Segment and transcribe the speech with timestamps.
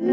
[0.00, 0.06] Hi,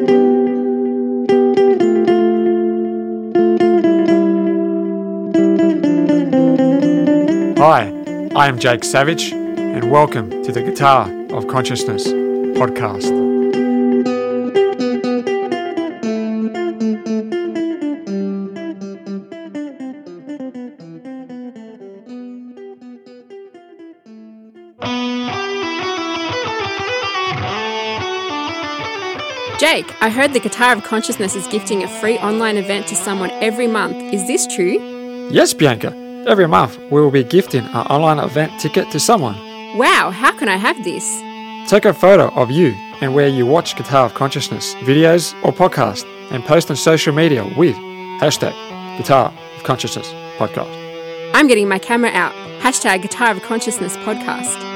[8.36, 13.35] I am Jake Savage, and welcome to the Guitar of Consciousness podcast.
[30.06, 33.66] I heard the Guitar of Consciousness is gifting a free online event to someone every
[33.66, 33.96] month.
[34.14, 34.78] Is this true?
[35.32, 35.96] Yes, Bianca,
[36.28, 39.34] every month we will be gifting an online event ticket to someone.
[39.80, 41.04] Wow, how can I have this?
[41.68, 46.06] Take a photo of you and where you watch Guitar of Consciousness videos or podcast
[46.30, 47.76] and post on social media with
[48.22, 48.54] hashtag
[49.00, 50.70] Guitar of Consciousness podcast.
[51.34, 52.36] I'm getting my camera out.
[52.62, 54.75] Hashtag Guitar of Consciousness podcast.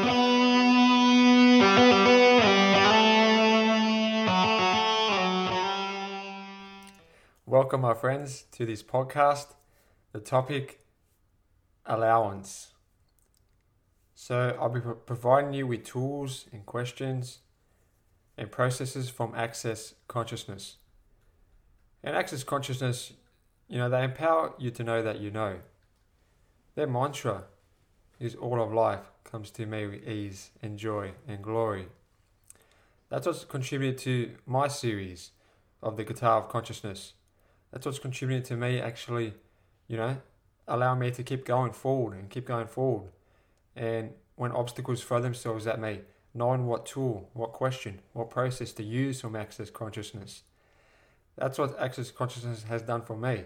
[7.50, 9.56] Welcome, my friends, to this podcast.
[10.12, 10.82] The topic
[11.84, 12.74] allowance.
[14.14, 17.40] So, I'll be providing you with tools and questions
[18.38, 20.76] and processes from Access Consciousness.
[22.04, 23.14] And Access Consciousness,
[23.68, 25.62] you know, they empower you to know that you know.
[26.76, 27.46] Their mantra
[28.20, 31.88] is all of life comes to me with ease and joy and glory.
[33.10, 35.32] That's what's contributed to my series
[35.82, 37.14] of the Guitar of Consciousness
[37.72, 39.34] that's what's contributing to me actually,
[39.88, 40.18] you know,
[40.68, 43.12] allowing me to keep going forward and keep going forward.
[43.76, 46.02] And when obstacles throw themselves at me,
[46.34, 50.44] knowing what tool, what question, what process to use from Access Consciousness.
[51.38, 53.44] That's what Access Consciousness has done for me.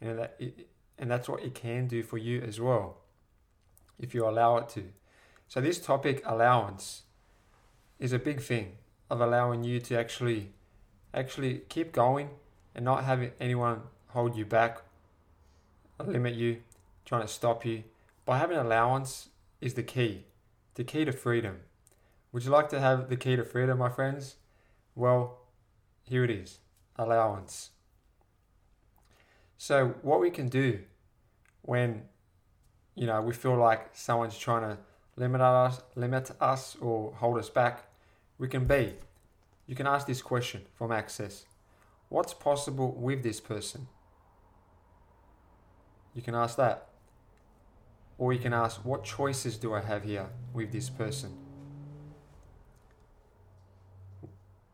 [0.00, 0.68] And, that it,
[0.98, 2.98] and that's what it can do for you as well,
[3.98, 4.84] if you allow it to.
[5.48, 7.02] So, this topic, allowance,
[7.98, 8.72] is a big thing
[9.08, 10.50] of allowing you to actually
[11.14, 12.28] actually keep going
[12.76, 14.82] and not having anyone hold you back,
[16.04, 16.58] limit you,
[17.06, 17.82] trying to stop you.
[18.26, 19.30] By having allowance
[19.62, 20.24] is the key,
[20.74, 21.60] the key to freedom.
[22.32, 24.36] Would you like to have the key to freedom, my friends?
[24.94, 25.38] Well,
[26.04, 26.58] here it is
[26.96, 27.70] allowance.
[29.56, 30.80] So, what we can do
[31.62, 32.02] when
[32.94, 34.78] you know we feel like someone's trying to
[35.16, 37.84] limit us, limit us or hold us back,
[38.38, 38.92] we can be.
[39.66, 41.46] You can ask this question from Access
[42.08, 43.88] What's possible with this person?
[46.14, 46.88] You can ask that.
[48.18, 51.36] Or you can ask, What choices do I have here with this person?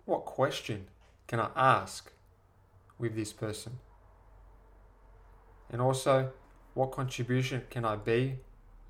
[0.04, 0.86] What question
[1.26, 2.12] can I ask
[2.98, 3.78] with this person?
[5.70, 6.32] And also,
[6.74, 8.36] what contribution can I be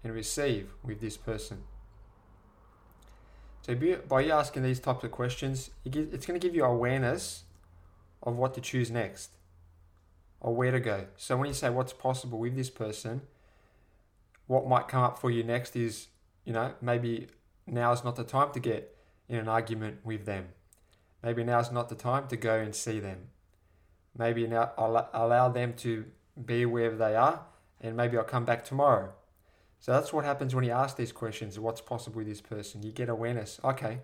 [0.03, 1.63] and receive with this person?
[3.63, 3.77] So,
[4.09, 7.45] by you asking these types of questions, it's going to give you awareness
[8.23, 9.31] of what to choose next
[10.41, 11.07] or where to go.
[11.17, 13.23] So when you say what's possible with this person,
[14.47, 16.09] what might come up for you next is,
[16.45, 17.29] you know, maybe
[17.67, 18.97] now is not the time to get
[19.29, 20.49] in an argument with them.
[21.23, 23.29] Maybe now is not the time to go and see them.
[24.17, 26.05] Maybe now I'll allow them to
[26.45, 27.43] be wherever they are
[27.81, 29.13] and maybe I'll come back tomorrow.
[29.79, 32.83] So that's what happens when you ask these questions what's possible with this person?
[32.83, 33.59] You get awareness.
[33.65, 33.99] Okay,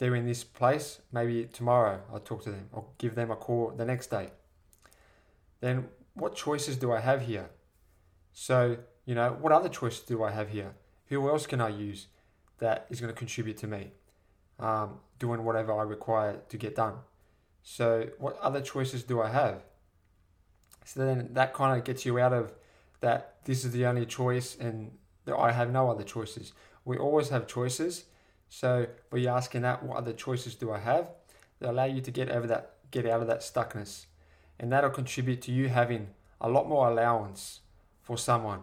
[0.00, 3.74] they're in this place, maybe tomorrow I'll talk to them or give them a call
[3.76, 4.30] the next day.
[5.60, 7.50] Then what choices do I have here?
[8.32, 10.72] So, you know, what other choices do I have here?
[11.08, 12.06] Who else can I use
[12.60, 13.92] that is going to contribute to me
[14.58, 16.94] um, doing whatever I require to get done?
[17.62, 19.62] So, what other choices do I have?
[20.86, 22.54] So then that kind of gets you out of
[23.00, 24.92] that this is the only choice and
[25.26, 26.54] that I have no other choices.
[26.86, 28.06] We always have choices
[28.50, 31.06] so by you asking that, what other choices do I have?
[31.60, 34.06] They allow you to get over that, get out of that stuckness,
[34.58, 36.08] and that'll contribute to you having
[36.40, 37.60] a lot more allowance
[38.02, 38.62] for someone.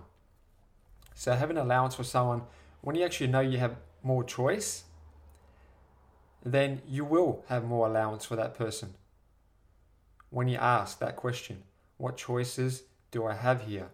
[1.16, 2.42] So having allowance for someone,
[2.82, 4.84] when you actually know you have more choice,
[6.44, 8.94] then you will have more allowance for that person.
[10.30, 11.64] When you ask that question,
[11.96, 13.88] what choices do I have here?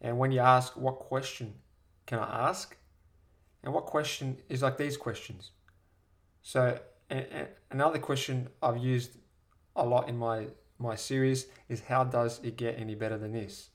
[0.00, 1.52] And when you ask, what question
[2.06, 2.77] can I ask?
[3.62, 5.50] And what question is like these questions?
[6.42, 6.78] So
[7.70, 9.18] another question I've used
[9.76, 10.48] a lot in my
[10.80, 13.70] my series is how does it get any better than this?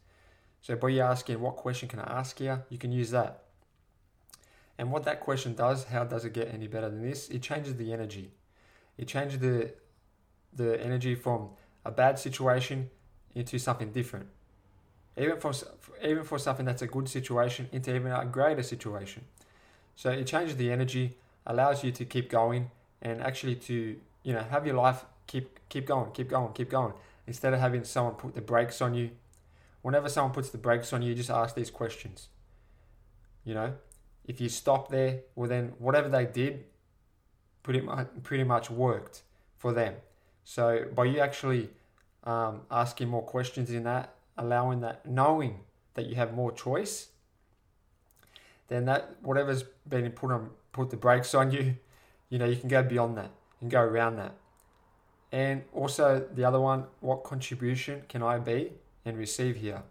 [0.62, 3.44] So by asking what question can I ask here, you can use that.
[4.78, 7.30] And what that question does, how does it get any better than this?
[7.30, 8.32] It changes the energy.
[8.98, 9.74] It changes the
[10.56, 11.50] the energy from
[11.84, 12.90] a bad situation
[13.36, 14.28] into something different.
[15.18, 15.52] Even for
[16.04, 19.26] even for something that's a good situation into even a greater situation.
[19.96, 24.42] So it changes the energy, allows you to keep going, and actually to you know,
[24.50, 26.94] have your life keep keep going, keep going, keep going.
[27.28, 29.12] Instead of having someone put the brakes on you.
[29.82, 32.30] Whenever someone puts the brakes on you, just ask these questions.
[33.44, 33.74] You know,
[34.26, 36.66] if you stop there, well then whatever they did
[37.62, 39.22] pretty much pretty much worked
[39.58, 39.96] for them.
[40.44, 41.70] So by you actually
[42.24, 45.62] um, asking more questions in that, allowing that, knowing
[45.94, 47.10] that you have more choice,
[48.74, 51.76] then that whatever's been put on put the brakes on you,
[52.30, 53.30] you know, you can go beyond that
[53.62, 54.34] and go around that.
[55.32, 58.72] And also the other one, what contribution can I be
[59.06, 59.84] and receive here?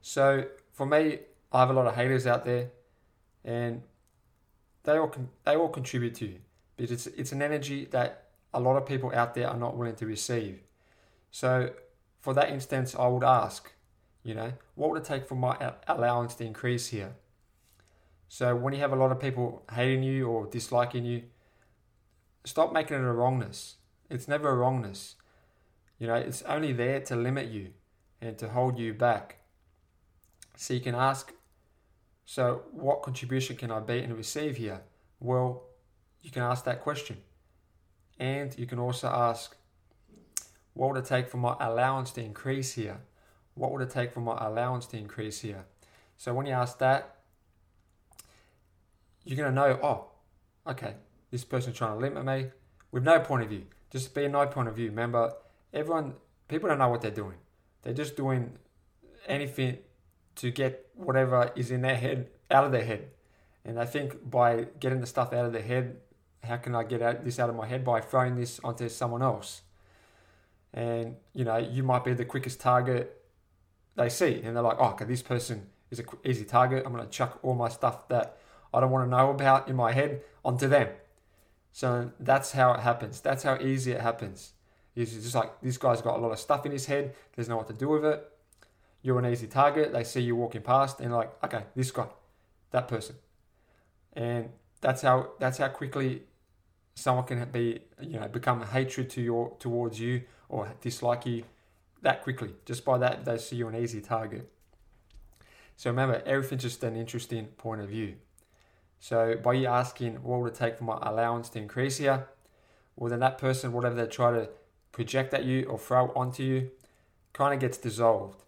[0.00, 1.20] So for me,
[1.52, 2.70] I have a lot of haters out there,
[3.44, 3.82] and
[4.82, 5.12] they all
[5.44, 6.38] they all contribute to you,
[6.76, 9.96] but it's it's an energy that a lot of people out there are not willing
[9.96, 10.60] to receive.
[11.30, 11.70] So
[12.20, 13.72] for that instance, I would ask,
[14.24, 17.14] you know, what would it take for my allowance to increase here?
[18.28, 21.22] So when you have a lot of people hating you or disliking you,
[22.44, 23.76] stop making it a wrongness.
[24.10, 25.14] It's never a wrongness.
[25.98, 27.70] You know, it's only there to limit you
[28.20, 29.36] and to hold you back.
[30.56, 31.32] So you can ask,
[32.24, 34.82] so what contribution can I be and receive here?
[35.20, 35.64] Well,
[36.22, 37.18] you can ask that question.
[38.18, 39.54] And you can also ask,
[40.72, 43.00] what would it take for my allowance to increase here?
[43.54, 45.64] What would it take for my allowance to increase here?
[46.16, 47.16] So when you ask that,
[49.24, 50.06] you're going to know, oh,
[50.70, 50.94] okay,
[51.30, 52.50] this person's trying to limit me
[52.90, 53.64] with no point of view.
[53.90, 54.90] Just be no point of view.
[54.90, 55.32] Remember,
[55.72, 56.14] everyone,
[56.48, 57.36] people don't know what they're doing.
[57.82, 58.58] They're just doing
[59.26, 59.78] anything
[60.36, 63.10] to get whatever is in their head out of their head.
[63.64, 65.96] And I think by getting the stuff out of their head,
[66.42, 67.84] how can I get out, this out of my head?
[67.84, 69.62] By throwing this onto someone else.
[70.72, 73.23] And, you know, you might be the quickest target
[73.96, 74.40] they see.
[74.42, 76.84] And they're like, oh, okay, this person is an easy target.
[76.84, 78.38] I'm going to chuck all my stuff that
[78.72, 80.88] I don't want to know about in my head onto them.
[81.72, 83.20] So that's how it happens.
[83.20, 84.52] That's how easy it happens.
[84.94, 87.14] It's just like this guy's got a lot of stuff in his head.
[87.34, 88.30] There's no what to do with it.
[89.02, 89.92] You're an easy target.
[89.92, 92.06] They see you walking past and like, okay, this guy,
[92.70, 93.16] that person,
[94.12, 94.50] and
[94.80, 96.22] that's how that's how quickly
[96.94, 101.42] someone can be you know become hatred to your towards you or dislike you
[102.04, 104.50] that quickly just by that they see you an easy target.
[105.76, 108.14] So remember, everything's just an interesting point of view.
[109.00, 112.28] So by you asking what would it take for my allowance to increase here,
[112.96, 114.48] well then that person, whatever they try to
[114.92, 116.70] project at you or throw onto you,
[117.32, 118.44] kind of gets dissolved.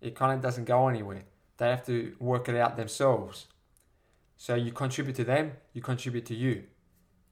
[0.00, 1.22] It kind of doesn't go anywhere.
[1.56, 3.46] They have to work it out themselves.
[4.36, 6.64] So you contribute to them, you contribute to you.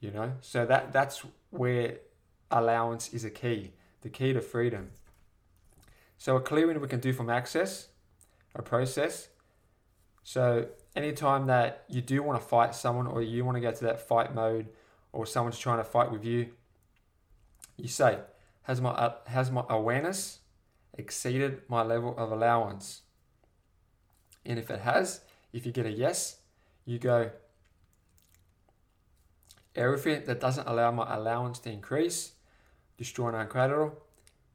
[0.00, 0.32] You know?
[0.40, 1.98] So that that's where
[2.50, 3.72] allowance is a key,
[4.02, 4.90] the key to freedom.
[6.22, 7.88] So a clearing we can do from access,
[8.54, 9.26] a process.
[10.22, 13.84] So anytime that you do want to fight someone or you want to go to
[13.86, 14.68] that fight mode
[15.10, 16.50] or someone's trying to fight with you,
[17.76, 18.20] you say,
[18.62, 20.38] has my, uh, has my awareness
[20.96, 23.00] exceeded my level of allowance?
[24.46, 25.22] And if it has,
[25.52, 26.36] if you get a yes,
[26.84, 27.32] you go,
[29.74, 32.34] everything that doesn't allow my allowance to increase,
[32.96, 33.94] destroy uncredible,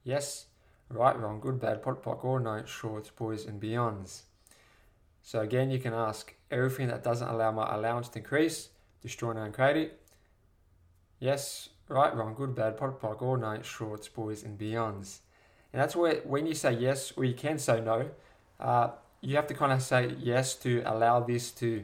[0.06, 0.46] yes,
[0.90, 4.22] right, wrong, good, bad, POD, POC, or night, shorts, boys, and beyonds.
[5.22, 8.70] So again, you can ask everything that doesn't allow my allowance to increase,
[9.02, 10.02] destroy and uncreate it.
[11.20, 15.20] Yes, right, wrong, good, bad, pot, pock, all nine, shorts, boys, and beyonds.
[15.74, 18.10] And that's where when you say yes, or you can say no,
[18.60, 18.92] uh,
[19.22, 21.84] you have to kind of say yes to allow this to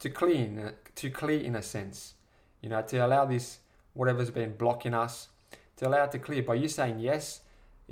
[0.00, 2.14] to clean, to clear in a sense.
[2.60, 3.58] You know, to allow this
[3.94, 5.28] whatever's been blocking us,
[5.76, 6.42] to allow it to clear.
[6.42, 7.42] By you saying yes,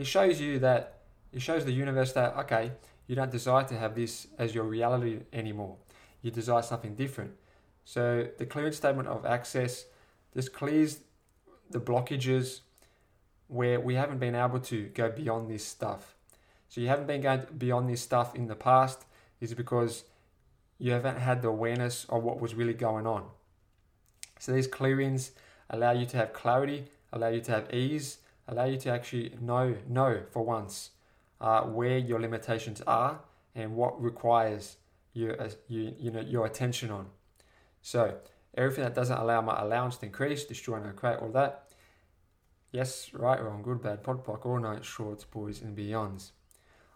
[0.00, 2.72] it shows you that it shows the universe that okay,
[3.06, 5.76] you don't desire to have this as your reality anymore.
[6.22, 7.32] You desire something different.
[7.84, 9.84] So the clearance statement of access
[10.34, 11.00] just clears
[11.70, 12.60] the blockages
[13.48, 16.14] where we haven't been able to go beyond this stuff.
[16.68, 19.04] So you haven't been going beyond this stuff in the past
[19.40, 20.04] is because
[20.78, 23.24] you haven't had the awareness of what was really going on.
[24.38, 25.32] So these clearings
[25.68, 28.18] allow you to have clarity, allow you to have ease,
[28.50, 30.90] allow you to actually know know for once
[31.40, 33.20] uh, where your limitations are
[33.54, 34.76] and what requires
[35.14, 37.06] your, uh, you, you know, your attention on.
[37.82, 38.16] So
[38.54, 41.64] everything that doesn't allow my allowance to increase, destroy and create all that.
[42.72, 46.30] Yes, right, wrong, good, bad, POD, POC, all nine, shorts, boys, and beyonds.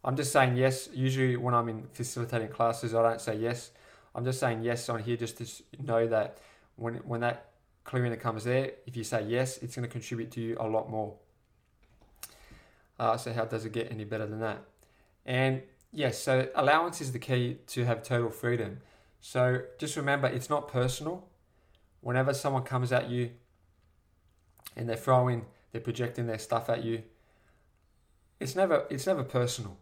[0.04, 0.88] I'm just saying yes.
[0.92, 3.70] Usually, when I'm in facilitating classes, I don't say yes.
[4.14, 6.38] I'm just saying yes on here just to know that
[6.76, 7.50] when when that
[7.84, 10.68] clearing that comes there, if you say yes, it's going to contribute to you a
[10.68, 11.14] lot more.
[13.04, 14.64] Uh, so how does it get any better than that?
[15.26, 15.61] And
[15.92, 18.80] yes, so allowance is the key to have total freedom.
[19.20, 21.28] So just remember, it's not personal.
[22.00, 23.32] Whenever someone comes at you
[24.75, 27.02] and they're throwing, they're projecting their stuff at you.
[28.40, 29.76] It's never it's never personal.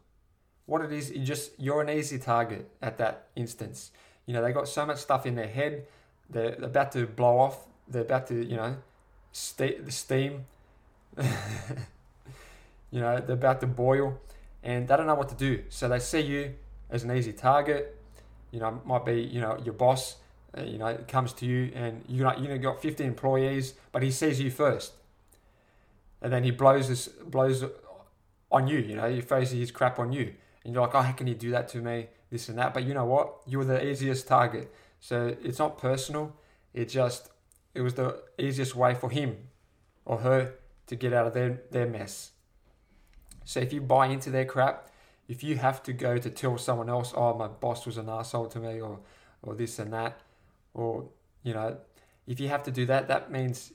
[0.67, 3.93] What it is, you just you're an easy target at that instance.
[4.27, 5.87] You know, they got so much stuff in their head,
[6.29, 8.79] they're about to blow off, they're about to, you know,
[9.59, 10.47] the steam.
[12.93, 14.21] you know, they're about to boil
[14.63, 15.65] and they don't know what to do.
[15.71, 16.55] So they see you
[16.91, 17.99] as an easy target.
[18.53, 20.17] You know, might be, you know, your boss,
[20.57, 24.03] uh, you know, comes to you and you know, you know, got 50 employees, but
[24.03, 24.93] he sees you first.
[26.21, 27.65] And then he blows this, blows
[28.53, 30.35] on you, you know, he throws his crap on you.
[30.65, 32.09] And you're like, oh, how can he do that to me?
[32.31, 32.75] This and that.
[32.75, 33.39] But you know what?
[33.47, 34.73] You were the easiest target.
[35.01, 36.37] So it's not personal.
[36.75, 37.31] It just,
[37.75, 39.37] it was the easiest way for him
[40.05, 40.55] or her
[40.87, 42.32] to get out of their, their mess.
[43.45, 44.89] So if you buy into their crap,
[45.29, 48.49] if you have to go to tell someone else, oh, my boss was an asshole
[48.49, 49.01] to me, or,
[49.43, 50.21] or this and that,
[50.75, 51.09] or,
[51.43, 51.77] you know,
[52.27, 53.73] if you have to do that, that means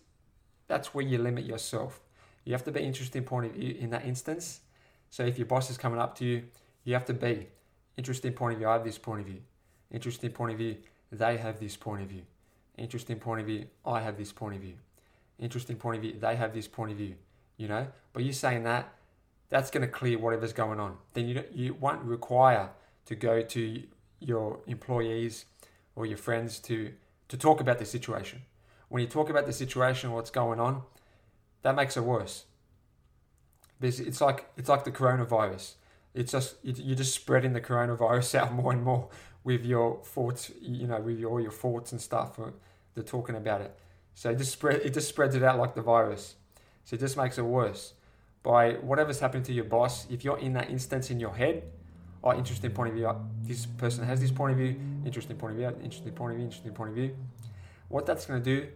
[0.68, 2.02] that's where you limit yourself.
[2.46, 4.62] You have to be interesting point of view in that instance.
[5.10, 6.44] So if your boss is coming up to you,
[6.84, 7.48] you have to be
[7.98, 8.70] interesting point of view.
[8.70, 9.42] I have this point of view.
[9.92, 10.78] Interesting point of view.
[11.12, 12.24] They have this point of view.
[12.78, 13.66] Interesting point of view.
[13.86, 14.76] I have this point of view.
[15.40, 16.16] Interesting point of view.
[16.20, 17.16] They have this point of view.
[17.58, 18.94] You know, but you saying that
[19.50, 20.98] that's going to clear whatever's going on.
[21.14, 22.70] Then you you won't require
[23.06, 23.84] to go to
[24.20, 25.46] your employees
[25.96, 26.94] or your friends to
[27.30, 28.42] to talk about the situation.
[28.90, 30.84] When you talk about the situation, what's going on,
[31.62, 32.46] that makes it worse.
[33.82, 35.76] It's like it's like the coronavirus.
[36.14, 39.10] It's just you're just spreading the coronavirus out more and more
[39.44, 42.40] with your thoughts, you know, with your, all your thoughts and stuff.
[42.40, 42.52] Uh,
[42.96, 43.78] they're talking about it,
[44.16, 46.36] so it just spread it just spreads it out like the virus.
[46.84, 47.94] So it just makes it worse
[48.48, 51.64] by whatever's happening to your boss, if you're in that instance in your head,
[52.24, 53.14] oh, interesting point of view,
[53.44, 56.46] this person has this point of view, interesting point of view, interesting point of view,
[56.46, 57.14] interesting point of view.
[57.90, 58.70] What that's going to do,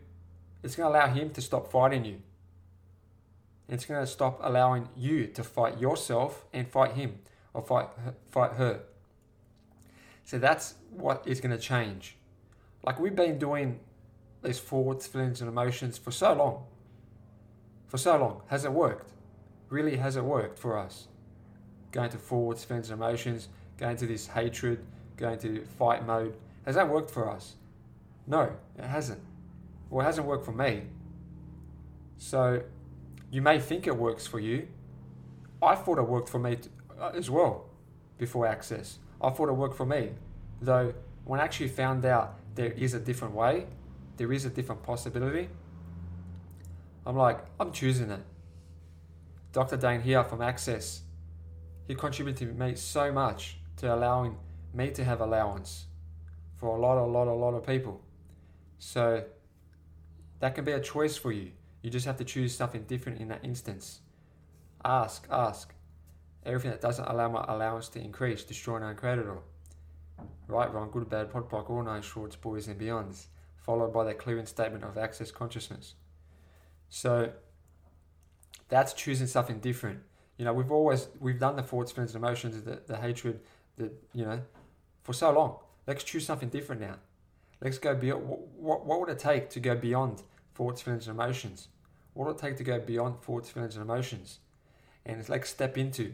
[0.61, 2.17] it's going to allow him to stop fighting you.
[3.69, 7.19] It's going to stop allowing you to fight yourself and fight him
[7.53, 7.87] or fight
[8.29, 8.81] fight her.
[10.25, 12.17] So that's what is going to change.
[12.83, 13.79] Like we've been doing
[14.43, 16.65] these thoughts, feelings, and emotions for so long.
[17.87, 19.11] For so long, has it worked?
[19.71, 21.07] Really hasn't worked for us.
[21.91, 23.47] Going to forward and emotions,
[23.77, 24.85] going to this hatred,
[25.17, 26.35] going to fight mode.
[26.65, 27.55] Has that worked for us?
[28.27, 29.21] No, it hasn't.
[29.89, 30.83] Well, it hasn't worked for me.
[32.17, 32.61] So
[33.31, 34.67] you may think it works for you.
[35.61, 36.57] I thought it worked for me
[36.99, 37.65] uh, as well
[38.17, 38.99] before access.
[39.21, 40.11] I thought it worked for me.
[40.61, 40.93] Though
[41.25, 43.65] when I actually found out there is a different way,
[44.17, 45.49] there is a different possibility,
[47.05, 48.19] I'm like, I'm choosing it.
[49.51, 49.77] Dr.
[49.77, 51.01] Dane Heer from Access.
[51.87, 54.37] He contributed me so much to allowing
[54.73, 55.87] me to have allowance
[56.55, 58.01] for a lot, a lot, a lot of people.
[58.79, 59.25] So
[60.39, 61.51] that can be a choice for you.
[61.81, 64.01] You just have to choose something different in that instance.
[64.85, 65.73] Ask, ask.
[66.45, 69.43] Everything that doesn't allow my allowance to increase, destroy and uncreate it all.
[70.47, 73.27] Right, wrong, good, bad, POD POC, all nine shorts, boys and beyonds,
[73.57, 75.95] followed by the clearing statement of access consciousness.
[76.89, 77.31] So
[78.71, 79.99] that's choosing something different.
[80.37, 83.41] You know, we've always we've done the thoughts, feelings, and emotions, the, the hatred,
[83.77, 84.41] the you know,
[85.03, 85.57] for so long.
[85.85, 86.95] Let's choose something different now.
[87.59, 88.23] Let's go beyond.
[88.57, 90.23] What, what would it take to go beyond
[90.55, 91.67] thoughts, feelings, and emotions?
[92.13, 94.39] What would it take to go beyond thoughts, feelings, and emotions?
[95.05, 96.13] And let's step into.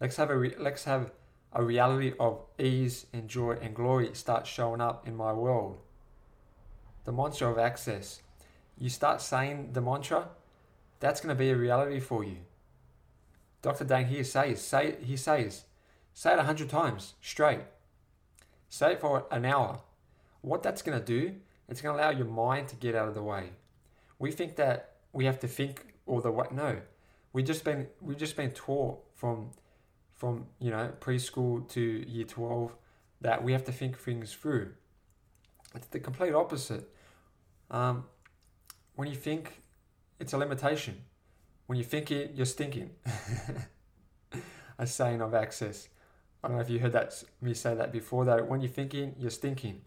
[0.00, 1.10] Let's have a re, let's have
[1.52, 5.78] a reality of ease and joy and glory start showing up in my world.
[7.04, 8.20] The mantra of access.
[8.76, 10.28] You start saying the mantra,
[11.04, 12.38] that's going to be a reality for you.
[13.60, 13.84] Dr.
[13.84, 15.64] Dane Heer says, say, he says,
[16.14, 17.60] say it a hundred times straight.
[18.70, 19.82] Say it for an hour.
[20.40, 21.34] What that's going to do,
[21.68, 23.50] it's going to allow your mind to get out of the way.
[24.18, 26.46] We think that we have to think all the way.
[26.50, 26.78] No,
[27.34, 29.50] we've just been we've just been taught from
[30.14, 32.74] from you know preschool to year twelve
[33.20, 34.70] that we have to think things through.
[35.74, 36.88] It's the complete opposite.
[37.70, 38.04] Um,
[38.94, 39.63] when you think
[40.18, 41.02] it's a limitation.
[41.66, 42.90] When you think it, you're stinking.
[44.78, 45.88] a saying of access.
[46.42, 48.44] I don't know if you heard that me say that before though.
[48.44, 49.80] When you're thinking, you're stinking.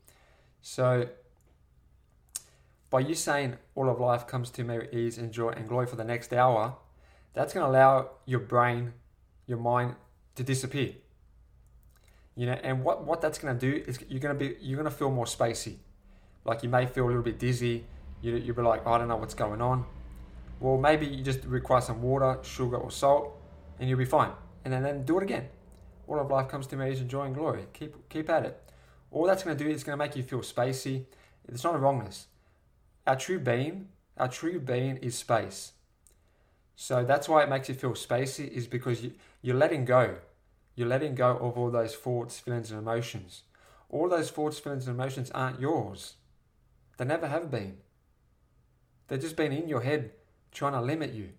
[0.61, 1.07] So
[2.89, 5.85] by you saying all of life comes to me with ease and joy and glory
[5.85, 6.75] for the next hour,
[7.33, 8.93] that's going to allow your brain,
[9.45, 9.95] your mind
[10.35, 10.93] to disappear.
[12.35, 14.81] You know, and what, what that's going to do is you're going to be you're
[14.83, 15.77] to feel more spacey.
[16.45, 17.85] Like you may feel a little bit dizzy.
[18.21, 19.85] You you'll be like, I don't know what's going on.
[20.59, 23.39] Well, maybe you just require some water, sugar, or salt,
[23.79, 24.31] and you'll be fine.
[24.65, 25.49] And then, then do it again.
[26.07, 27.65] All of life comes to me is joy and glory.
[27.73, 28.61] Keep keep at it.
[29.11, 31.05] All that's going to do is going to make you feel spacey.
[31.47, 32.27] It's not a wrongness.
[33.05, 35.73] Our true being, Our true being is space.
[36.75, 40.17] So that's why it makes you feel spacey, is because you, you're letting go.
[40.75, 43.43] You're letting go of all those thoughts, feelings, and emotions.
[43.89, 46.15] All those thoughts, feelings, and emotions aren't yours.
[46.97, 47.77] They never have been.
[49.07, 50.11] They've just been in your head
[50.57, 51.29] trying to limit you.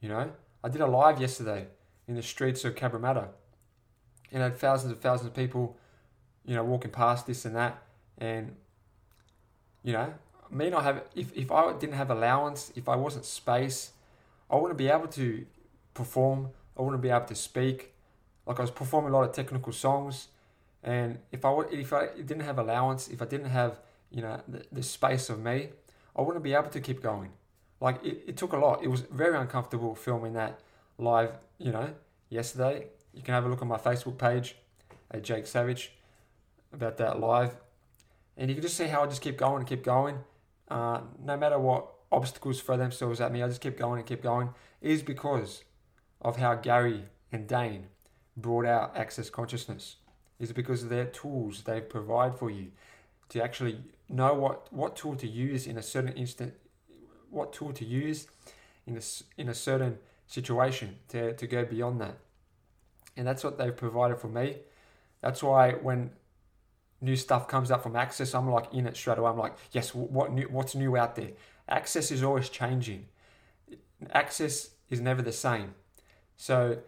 [0.00, 0.30] You know,
[0.64, 1.68] I did a live yesterday
[2.08, 3.28] in the streets of Cabramatta
[4.32, 5.76] and had thousands and thousands of people,
[6.44, 7.82] you know, walking past this and that.
[8.18, 8.56] And,
[9.84, 10.12] you know,
[10.50, 13.92] me not have, if, if I didn't have allowance, if I wasn't space,
[14.50, 15.46] I wouldn't be able to
[15.94, 16.50] perform.
[16.76, 17.94] I wouldn't be able to speak.
[18.44, 20.28] Like I was performing a lot of technical songs.
[20.82, 23.78] And if I, if I didn't have allowance, if I didn't have,
[24.10, 25.70] you know, the, the space of me,
[26.16, 27.30] I wouldn't be able to keep going.
[27.80, 28.82] Like it, it took a lot.
[28.82, 30.60] It was very uncomfortable filming that
[30.98, 31.90] live, you know,
[32.30, 32.86] yesterday.
[33.12, 34.56] You can have a look on my Facebook page
[35.10, 35.92] at Jake Savage
[36.72, 37.54] about that live.
[38.36, 40.18] And you can just see how I just keep going and keep going.
[40.68, 44.22] Uh, no matter what obstacles throw themselves at me, I just keep going and keep
[44.22, 44.50] going.
[44.80, 45.64] It is because
[46.20, 47.86] of how Gary and Dane
[48.36, 49.96] brought out Access Consciousness.
[50.38, 52.72] Is because of their tools they provide for you
[53.30, 53.78] to actually
[54.08, 56.54] know what, what tool to use in a certain instant,
[57.30, 58.26] what tool to use
[58.86, 59.02] in a,
[59.40, 62.18] in a certain situation to, to go beyond that.
[63.16, 64.58] And that's what they've provided for me.
[65.20, 66.10] That's why when
[67.00, 69.30] new stuff comes up from Access, I'm like in it straight away.
[69.30, 71.30] I'm like, yes, what new, what's new out there?
[71.68, 73.06] Access is always changing.
[74.12, 75.74] Access is never the same.
[76.36, 76.78] So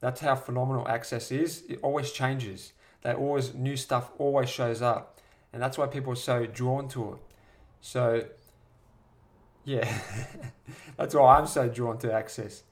[0.00, 1.62] that's how phenomenal Access is.
[1.68, 2.72] It always changes.
[3.02, 5.19] They always new stuff always shows up,
[5.52, 7.18] and that's why people are so drawn to it.
[7.80, 8.24] So
[9.64, 10.00] yeah,
[10.96, 12.62] that's why I'm so drawn to Access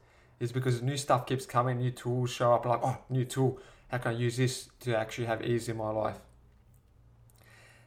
[0.40, 3.58] is because new stuff keeps coming, new tools show up, like, oh, new tool,
[3.88, 6.18] how can I use this to actually have ease in my life?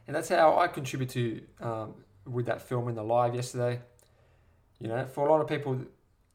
[0.06, 1.94] And that's how I contribute to um,
[2.26, 3.80] with that film in the live yesterday.
[4.80, 5.80] You know, for a lot of people,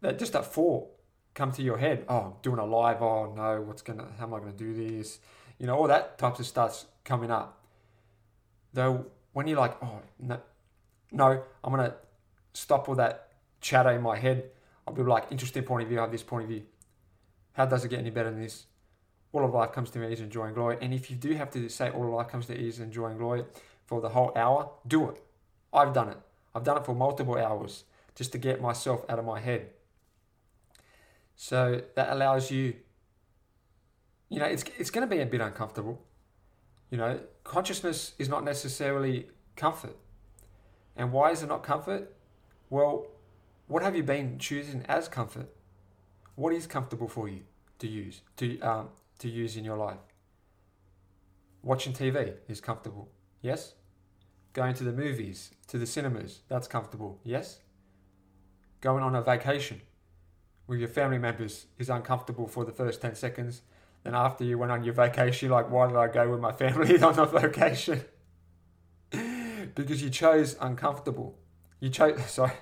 [0.02, 0.90] that just that thought
[1.34, 4.40] come to your head, oh, doing a live, oh no, what's gonna, how am I
[4.40, 5.20] gonna do this?
[5.60, 7.62] You know, all that types of stuff's coming up.
[8.74, 10.40] Though when you're like, oh no,
[11.12, 11.96] no, I'm gonna
[12.54, 13.30] stop all that
[13.62, 14.52] chatter in my head
[14.88, 16.64] I'll be like, interesting point of view, I have this point of view.
[17.54, 18.68] How does it get any better than this?
[19.34, 20.78] All of life comes to me is and joy and glory.
[20.80, 23.08] And if you do have to say all of life comes to ease and joy
[23.08, 23.44] and glory
[23.86, 25.22] for the whole hour, do it.
[25.74, 26.18] I've done it.
[26.56, 27.84] I've done it for multiple hours
[28.16, 29.70] just to get myself out of my head.
[31.36, 32.76] So that allows you,
[34.30, 36.02] you know, it's, it's going to be a bit uncomfortable.
[36.90, 39.96] You know, consciousness is not necessarily comfort.
[40.96, 42.14] And why is it not comfort?
[42.70, 43.08] Well,
[43.68, 45.50] what have you been choosing as comfort?
[46.36, 47.42] What is comfortable for you
[47.80, 50.00] to use to um, to use in your life?
[51.64, 53.10] Watching TV is comfortable.
[53.42, 53.74] Yes.
[54.54, 57.20] Going to the movies, to the cinemas, that's comfortable.
[57.24, 57.60] Yes.
[58.82, 59.82] Going on a vacation
[60.68, 63.62] with your family members is uncomfortable for the first 10 seconds.
[64.08, 66.54] Then after you went on your vacation, you're like, why did I go with my
[66.54, 68.00] family on a vacation?
[69.76, 71.38] because you chose uncomfortable.
[71.82, 72.54] You chose, sorry,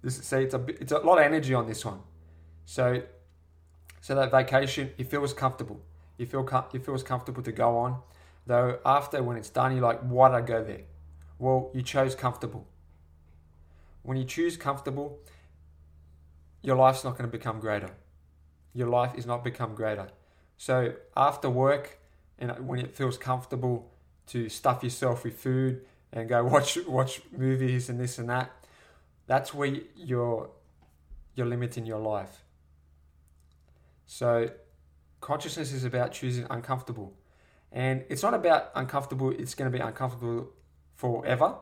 [0.00, 1.98] this say it's a it's a lot of energy on this one.
[2.66, 3.02] So
[4.00, 5.80] so that vacation it feels comfortable.
[6.18, 8.00] You feel it feels comfortable to go on.
[8.46, 10.82] Though after when it's done, you're like, why did I go there?
[11.40, 12.68] Well, you chose comfortable.
[14.02, 15.18] When you choose comfortable,
[16.62, 17.90] your life's not going to become greater.
[18.72, 20.10] Your life is not become greater.
[20.60, 21.98] So after work,
[22.38, 23.90] and when it feels comfortable
[24.26, 28.50] to stuff yourself with food and go watch watch movies and this and that,
[29.26, 30.50] that's where you're
[31.34, 32.44] you're limiting your life.
[34.04, 34.50] So
[35.22, 37.14] consciousness is about choosing uncomfortable.
[37.72, 40.50] And it's not about uncomfortable, it's going to be uncomfortable
[40.94, 41.54] forever.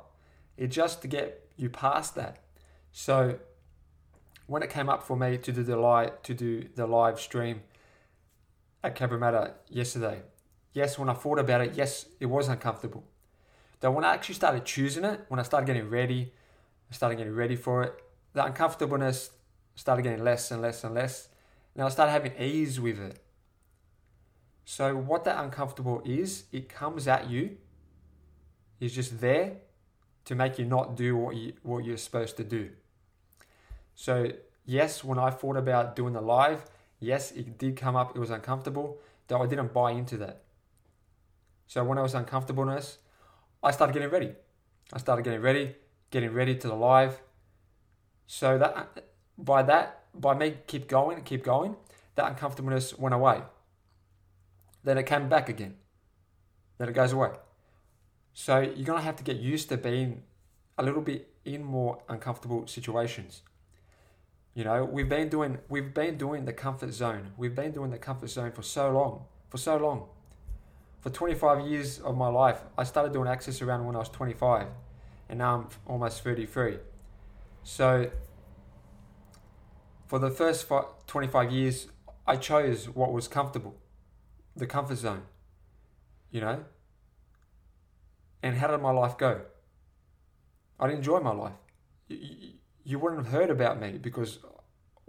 [0.56, 2.38] It's just to get you past that.
[2.90, 3.38] So
[4.48, 7.60] when it came up for me to do the live to do the live stream
[8.82, 10.22] at Cabramatta yesterday,
[10.72, 13.04] yes, when I thought about it, yes, it was uncomfortable.
[13.80, 16.32] Though when I actually started choosing it, when I started getting ready,
[16.90, 17.94] I started getting ready for it.
[18.32, 19.30] The uncomfortableness
[19.74, 21.28] started getting less and less and less.
[21.74, 23.22] And I started having ease with it.
[24.64, 27.56] So, what that uncomfortable is, it comes at you,
[28.80, 29.56] is just there
[30.26, 32.70] to make you not do what, you, what you're supposed to do.
[33.94, 34.30] So,
[34.66, 36.64] yes, when I thought about doing the live,
[37.00, 40.42] yes, it did come up, it was uncomfortable, though I didn't buy into that.
[41.66, 42.98] So, when I was uncomfortableness,
[43.62, 44.32] I started getting ready.
[44.92, 45.74] I started getting ready
[46.10, 47.20] getting ready to the live.
[48.26, 49.04] So that
[49.36, 51.76] by that, by me keep going, keep going,
[52.14, 53.42] that uncomfortableness went away.
[54.84, 55.76] Then it came back again.
[56.78, 57.30] Then it goes away.
[58.32, 60.22] So you're gonna have to get used to being
[60.76, 63.42] a little bit in more uncomfortable situations.
[64.58, 67.30] You know, we've been doing we've been doing the comfort zone.
[67.36, 70.08] We've been doing the comfort zone for so long, for so long.
[71.00, 74.66] For 25 years of my life, I started doing access around when I was 25,
[75.28, 76.78] and now I'm almost 33.
[77.62, 78.10] So,
[80.08, 80.66] for the first
[81.06, 81.86] 25 years,
[82.26, 83.76] I chose what was comfortable,
[84.56, 85.22] the comfort zone.
[86.32, 86.64] You know,
[88.42, 89.42] and how did my life go?
[90.80, 92.57] I didn't enjoy my life.
[92.96, 94.38] Wouldn't have heard about me because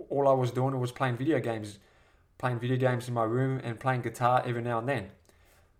[0.09, 1.79] all I was doing was playing video games,
[2.37, 5.11] playing video games in my room and playing guitar every now and then.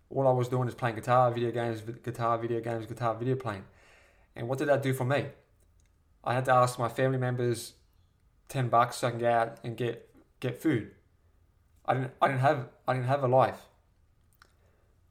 [0.08, 3.64] All I was doing is playing guitar, video games, guitar, video games, guitar, video playing.
[4.34, 5.26] And what did that do for me?
[6.24, 7.74] I had to ask my family members
[8.48, 10.08] ten bucks so I can go out and get
[10.40, 10.92] get food.
[11.86, 13.60] I didn't I didn't have I didn't have a life.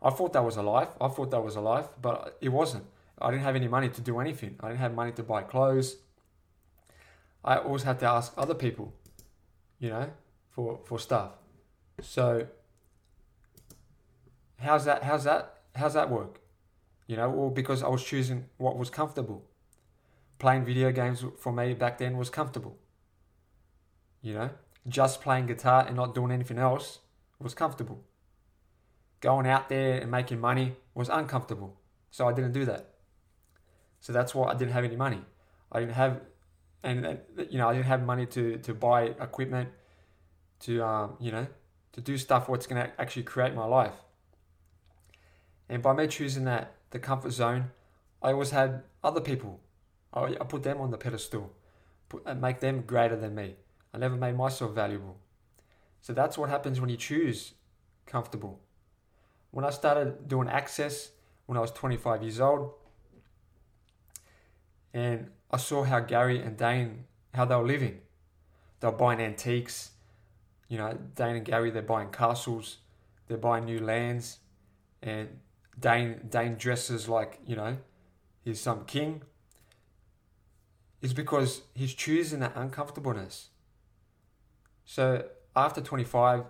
[0.01, 0.89] I thought that was a life.
[1.01, 2.85] I thought that was a life, but it wasn't.
[3.21, 4.55] I didn't have any money to do anything.
[4.61, 5.97] I didn't have money to buy clothes.
[7.43, 8.93] I always had to ask other people,
[9.79, 10.09] you know,
[10.49, 11.31] for for stuff.
[12.01, 12.47] So
[14.57, 16.41] how's that how's that how's that work?
[17.07, 19.45] You know, or because I was choosing what was comfortable.
[20.37, 22.77] Playing video games for me back then was comfortable.
[24.21, 24.49] You know,
[24.87, 26.99] just playing guitar and not doing anything else
[27.39, 28.03] was comfortable.
[29.21, 31.77] Going out there and making money was uncomfortable.
[32.11, 32.89] So I didn't do that.
[33.99, 35.21] So that's why I didn't have any money.
[35.71, 36.21] I didn't have,
[36.83, 39.69] and, and you know, I didn't have money to, to buy equipment,
[40.61, 41.47] to, um, you know,
[41.93, 43.93] to do stuff what's going to actually create my life.
[45.67, 47.71] And by me choosing that, the comfort zone,
[48.21, 49.59] I always had other people.
[50.13, 51.53] I, I put them on the pedestal,
[52.09, 53.55] put, and make them greater than me.
[53.93, 55.17] I never made myself valuable.
[56.01, 57.53] So that's what happens when you choose
[58.05, 58.59] comfortable.
[59.51, 61.11] When I started doing access
[61.49, 62.73] when I was 25 years old,
[64.93, 67.99] and I saw how Gary and Dane how they were living.
[68.79, 69.91] They were buying antiques.
[70.67, 72.77] You know, Dane and Gary they're buying castles,
[73.27, 74.39] they're buying new lands,
[75.01, 75.39] and
[75.79, 77.77] Dane Dane dresses like you know
[78.43, 79.23] he's some king.
[81.01, 83.49] Is because he's choosing that uncomfortableness.
[84.83, 85.23] So
[85.55, 86.43] after 25,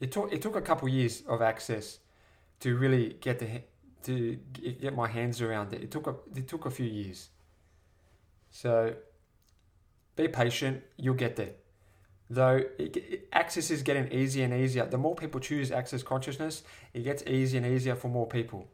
[0.00, 2.00] it took it took a couple years of access
[2.60, 3.62] to really get the
[4.02, 4.36] to
[4.80, 5.82] get my hands around it.
[5.82, 7.28] It took a it took a few years.
[8.56, 8.94] So
[10.16, 11.50] be patient, you'll get there.
[12.30, 14.86] Though it, it, access is getting easier and easier.
[14.86, 16.62] The more people choose access consciousness,
[16.94, 18.66] it gets easier and easier for more people.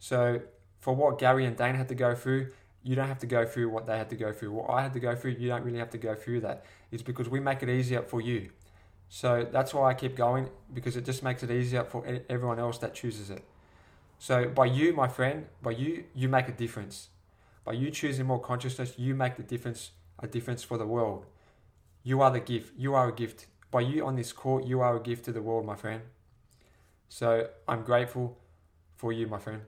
[0.00, 0.40] So
[0.80, 2.50] for what Gary and Dane had to go through,
[2.82, 4.50] you don't have to go through what they had to go through.
[4.50, 6.64] What I had to go through, you don't really have to go through that.
[6.90, 8.50] It's because we make it easier for you.
[9.08, 12.78] So that's why I keep going because it just makes it easier for everyone else
[12.78, 13.44] that chooses it.
[14.18, 17.10] So by you, my friend, by you, you make a difference.
[17.64, 21.26] By you choosing more consciousness, you make the difference, a difference for the world.
[22.02, 22.72] You are the gift.
[22.76, 23.46] You are a gift.
[23.70, 26.02] By you on this court, you are a gift to the world, my friend.
[27.08, 28.38] So I'm grateful
[28.96, 29.62] for you, my friend.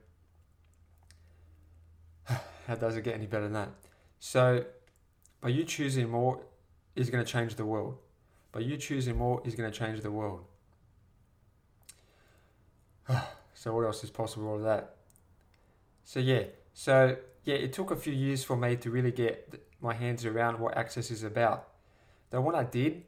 [2.67, 3.69] How does it get any better than that?
[4.19, 4.65] So
[5.41, 6.41] by you choosing more
[6.95, 7.99] is going to change the world.
[8.53, 10.45] By you choosing more is going to change the world.
[13.55, 14.97] so what else is possible of that?
[16.05, 19.95] So yeah, so yeah, it took a few years for me to really get my
[19.95, 21.69] hands around what access is about.
[22.31, 23.03] Though when I did,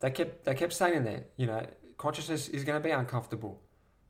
[0.00, 1.66] they kept they kept saying that you know
[1.96, 3.62] consciousness is going to be uncomfortable.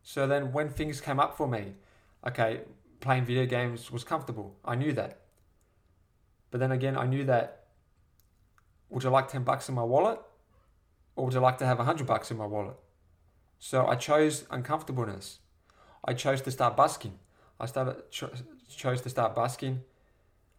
[0.03, 1.75] So then when things came up for me,
[2.27, 2.63] okay,
[3.01, 4.57] playing video games was comfortable.
[4.65, 5.21] I knew that.
[6.51, 7.65] But then again, I knew that.
[8.89, 10.21] Would you like ten bucks in my wallet,
[11.17, 12.77] or would you like to have hundred bucks in my wallet?
[13.59, 15.39] So I chose uncomfortableness.
[16.05, 17.19] I chose to start busking.
[17.59, 18.31] I started cho-
[18.69, 19.83] chose to start busking.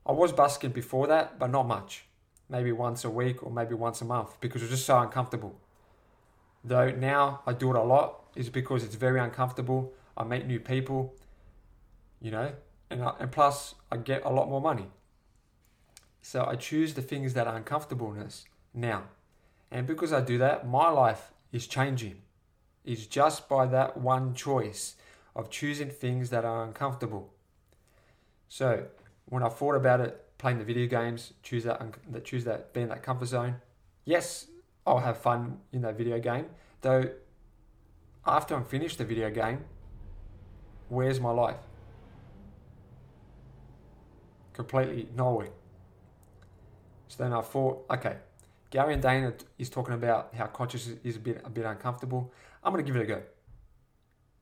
[0.06, 2.06] I was busking before that, but not much.
[2.50, 5.60] Maybe once a week or maybe once a month because it was just so uncomfortable.
[6.64, 9.94] Though now I do it a lot is because it's very uncomfortable.
[10.16, 11.14] I meet new people,
[12.22, 12.54] you know,
[12.90, 14.88] and I, and plus I get a lot more money.
[16.22, 19.04] So I choose the things that are uncomfortableness now.
[19.72, 22.22] And because I do that, my life is changing.
[22.84, 24.96] It's just by that one choice
[25.38, 27.32] of choosing things that are uncomfortable.
[28.50, 28.88] So
[29.26, 32.88] when I thought about it, playing the video games, choose that, that choose that, being
[32.88, 33.56] that comfort zone.
[34.04, 34.48] Yes,
[34.86, 36.48] I'll have fun in that video game.
[36.82, 37.12] Though,
[38.26, 39.64] after I'm finished the video game,
[40.90, 41.58] where's my life?
[44.54, 45.50] Completely nowhere.
[47.10, 48.18] So then I thought, okay,
[48.72, 52.34] Gary and Dana is talking about how conscious is a bit a bit uncomfortable.
[52.64, 53.22] I'm gonna give it a go.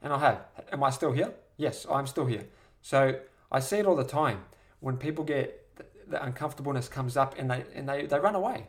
[0.05, 0.41] And I have.
[0.71, 1.33] Am I still here?
[1.57, 2.45] Yes, I'm still here.
[2.83, 3.19] So
[3.51, 4.45] I see it all the time
[4.79, 5.67] when people get
[6.07, 8.67] the uncomfortableness comes up and they and they, they run away.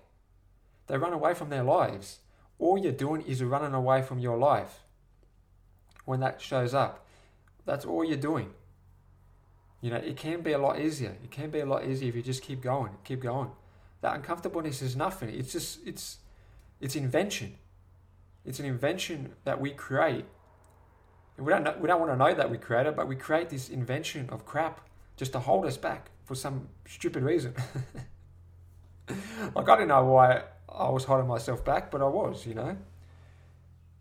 [0.86, 2.20] They run away from their lives.
[2.58, 4.80] All you're doing is running away from your life
[6.06, 7.06] when that shows up.
[7.66, 8.54] That's all you're doing.
[9.82, 11.18] You know, it can be a lot easier.
[11.22, 13.50] It can be a lot easier if you just keep going, keep going.
[14.00, 15.28] That uncomfortableness is nothing.
[15.28, 16.16] It's just it's
[16.80, 17.56] it's invention.
[18.46, 20.24] It's an invention that we create.
[21.38, 23.50] We don't know, we don't want to know that we create it, but we create
[23.50, 24.80] this invention of crap
[25.16, 27.54] just to hold us back for some stupid reason.
[29.54, 32.76] like I didn't know why I was holding myself back, but I was, you know.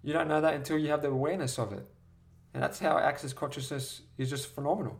[0.04, 1.86] You don't know that until you have the awareness of it.
[2.54, 5.00] And that's how access consciousness is just phenomenal.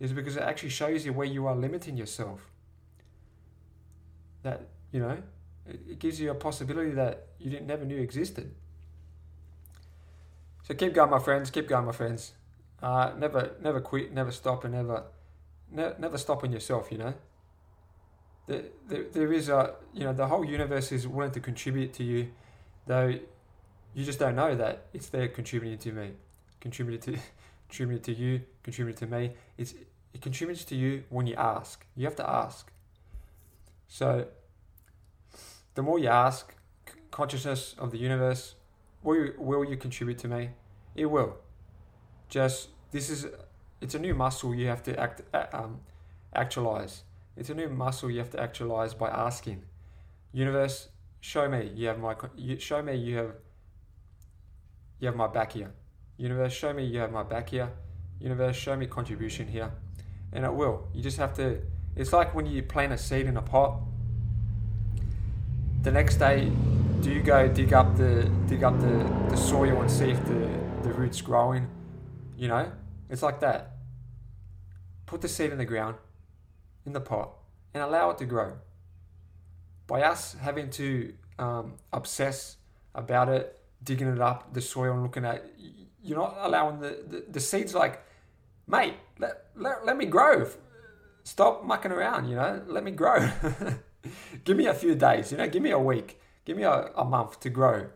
[0.00, 2.40] Is because it actually shows you where you are limiting yourself.
[4.42, 5.18] That, you know,
[5.66, 8.54] it gives you a possibility that you didn't never knew existed.
[10.68, 11.50] So keep going, my friends.
[11.50, 12.34] Keep going, my friends.
[12.82, 14.12] Uh, never, never quit.
[14.12, 15.04] Never stop, and never,
[15.72, 16.92] ne- never stop on yourself.
[16.92, 17.14] You know.
[18.46, 22.04] There, there, there is a, you know, the whole universe is willing to contribute to
[22.04, 22.30] you,
[22.86, 23.18] though
[23.94, 26.12] you just don't know that it's there contributing to me,
[26.60, 27.20] contributing to,
[27.68, 29.32] contributing to you, contributing to me.
[29.56, 29.74] It's
[30.14, 31.86] it contributes to you when you ask.
[31.96, 32.70] You have to ask.
[33.86, 34.26] So
[35.74, 36.54] the more you ask,
[37.10, 38.54] consciousness of the universe,
[39.02, 40.50] will you, will you contribute to me?
[40.94, 41.36] It will.
[42.28, 43.26] Just this is
[43.80, 45.22] it's a new muscle you have to act
[45.54, 45.80] um,
[46.34, 47.02] actualize.
[47.36, 49.62] It's a new muscle you have to actualize by asking.
[50.32, 50.88] Universe,
[51.20, 53.32] show me you have my you, show me you have
[55.00, 55.72] you have my back here.
[56.16, 57.70] Universe, show me you have my back here.
[58.20, 59.70] Universe, show me contribution here.
[60.32, 60.88] And it will.
[60.92, 61.60] You just have to
[61.96, 63.80] it's like when you plant a seed in a pot
[65.82, 66.50] the next day,
[67.00, 70.48] do you go dig up the dig up the, the soil and see if the,
[70.82, 71.68] the roots growing?
[72.36, 72.72] You know,
[73.08, 73.72] it's like that.
[75.06, 75.96] Put the seed in the ground,
[76.84, 77.30] in the pot,
[77.72, 78.58] and allow it to grow.
[79.86, 82.56] By us having to um, obsess
[82.94, 85.44] about it, digging it up, the soil, and looking at,
[86.02, 88.02] you're not allowing the, the, the seeds like,
[88.66, 90.48] mate, let, let, let me grow.
[91.24, 93.30] Stop mucking around, you know, let me grow.
[94.44, 97.04] give me a few days, you know, give me a week, give me a, a
[97.04, 97.88] month to grow.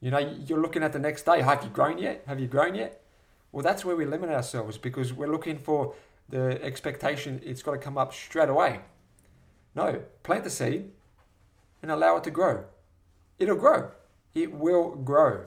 [0.00, 1.40] You know, you're looking at the next day.
[1.40, 2.24] Have you grown yet?
[2.26, 3.00] Have you grown yet?
[3.52, 5.94] Well, that's where we limit ourselves because we're looking for
[6.28, 8.80] the expectation it's got to come up straight away.
[9.76, 10.90] No, plant the seed
[11.82, 12.64] and allow it to grow.
[13.38, 13.92] It'll grow.
[14.34, 15.46] It will grow.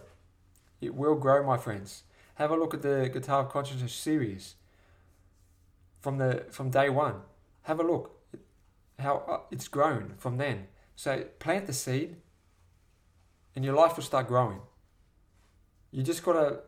[0.80, 2.04] It will grow, my friends.
[2.36, 4.56] Have a look at the Guitar of Consciousness series
[6.00, 7.16] from the from day one.
[7.64, 8.12] Have a look
[9.00, 10.68] how uh, it's grown from then.
[10.96, 12.16] So plant the seed
[13.58, 14.60] and your life will start growing.
[15.90, 16.60] You just got to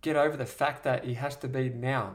[0.00, 2.14] get over the fact that it has to be now.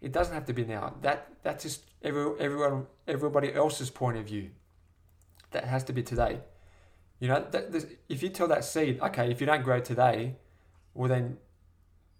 [0.00, 0.94] It doesn't have to be now.
[1.02, 4.52] That that's just every, everyone everybody else's point of view.
[5.50, 6.40] That has to be today.
[7.18, 10.36] You know, that, if you tell that seed, okay, if you don't grow today,
[10.94, 11.36] well then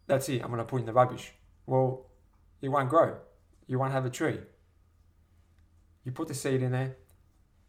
[0.06, 0.42] that's it.
[0.42, 1.32] I'm going to put in the rubbish.
[1.64, 2.10] Well,
[2.60, 3.16] it won't grow.
[3.66, 4.40] You won't have a tree.
[6.04, 6.96] You put the seed in there.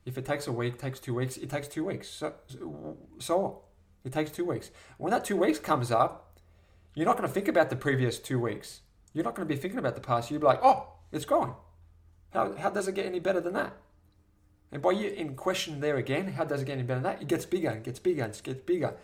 [0.06, 2.10] If it takes a week, takes two weeks, it takes two weeks.
[2.10, 2.34] So,
[3.20, 3.62] so
[4.04, 4.72] It takes two weeks.
[4.98, 6.40] When that two weeks comes up,
[6.96, 8.82] you're not going to think about the previous two weeks.
[9.14, 10.32] You're not going to be thinking about the past.
[10.32, 11.54] You'll be like, oh, it's growing.
[12.32, 13.78] How, how does it get any better than that?
[14.72, 17.22] And by you in question there again, how does it get any better than that?
[17.22, 18.96] It gets bigger and gets bigger and gets bigger.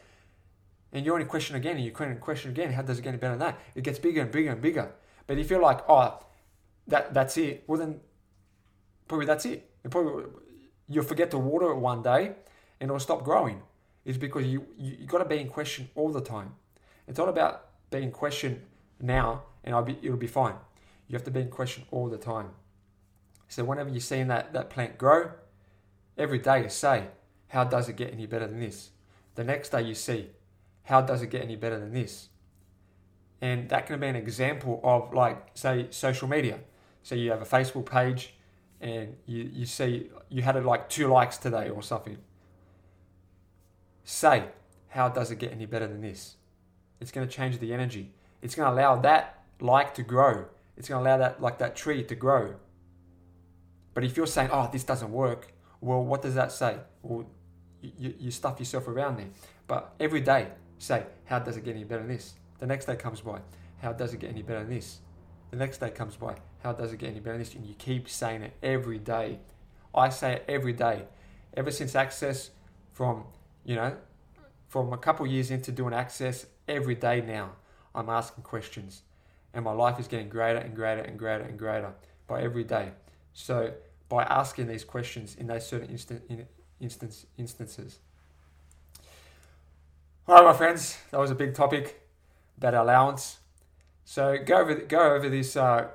[0.94, 3.18] And you're in question again and you're in question again, how does it get any
[3.18, 3.60] better than that?
[3.76, 4.94] It gets bigger and bigger and bigger.
[5.28, 6.24] But if you're like, oh,
[6.88, 8.00] that that's it, well then
[9.10, 9.70] probably that's it.
[9.90, 10.24] Probably
[10.88, 12.34] you'll forget to water it one day
[12.80, 13.62] and it'll stop growing.
[14.06, 16.54] It's because you, you, you got to be in question all the time.
[17.08, 18.62] It's not about being in question
[19.00, 20.56] now and I'll be, it'll be fine.
[21.08, 22.52] You have to be in question all the time.
[23.48, 25.32] So whenever you're seeing that, that plant grow,
[26.18, 27.08] every day you say,
[27.50, 28.92] how does it get any better than this?
[29.36, 30.30] The next day you see,
[30.84, 32.30] how does it get any better than this?
[33.42, 36.60] And that can be an example of like, say, social media.
[37.04, 38.34] So you have a Facebook page,
[38.82, 42.18] and you, you see you had it like two likes today or something.
[44.04, 44.46] Say,
[44.90, 46.36] how does it get any better than this?
[47.00, 48.12] It's going to change the energy.
[48.42, 50.46] It's going to allow that like to grow.
[50.78, 52.56] It's going to allow that like that tree to grow.
[53.94, 56.78] But if you're saying, oh, this doesn't work, well, what does that say?
[57.02, 57.28] Well,
[57.82, 59.30] you, you stuff yourself around there.
[59.68, 62.36] But every day, say, how does it get any better than this?
[62.60, 63.40] The next day comes by,
[63.82, 65.00] how does it get any better than this?
[65.52, 67.36] The next day comes by, how does it get any better?
[67.38, 69.40] And you keep saying it every day.
[69.96, 71.04] I say it every day.
[71.56, 72.52] Ever since Access,
[72.94, 73.24] from,
[73.64, 73.96] you know,
[74.68, 77.52] from a couple years into doing Access, every day now,
[77.96, 79.04] I'm asking questions.
[79.54, 81.94] And my life is getting greater and greater and greater and greater
[82.28, 82.92] by every day.
[83.34, 83.74] So
[84.10, 86.46] by asking these questions in those certain instant, in,
[86.80, 88.00] instance, instances.
[90.28, 92.02] All right, my friends, that was a big topic
[92.58, 93.38] about allowance.
[94.10, 95.90] So go over go over this uh,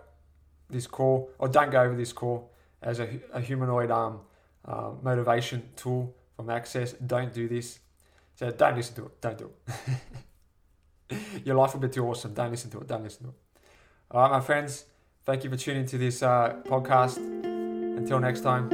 [0.68, 4.20] this call, or don't go over this call as a, a humanoid um,
[4.66, 6.92] uh, motivation tool from Access.
[6.92, 7.79] Don't do this.
[8.35, 9.18] So don't listen to it.
[9.22, 9.51] Don't do
[11.11, 11.42] it.
[11.46, 12.35] Your life will be too awesome.
[12.35, 12.87] Don't listen to it.
[12.87, 13.35] Don't listen to it.
[14.11, 14.85] All right, my friends.
[15.25, 17.16] Thank you for tuning to this uh, podcast.
[17.16, 18.68] Until next time.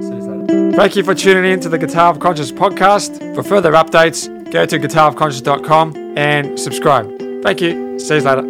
[0.00, 0.76] See you later.
[0.76, 3.34] Thank you for tuning in to the Guitar of Conscious podcast.
[3.34, 7.29] For further updates, go to guitarofconscious.com and subscribe.
[7.42, 7.98] Thank you.
[7.98, 8.49] See you later.